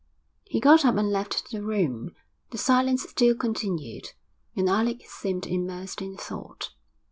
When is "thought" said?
6.17-6.71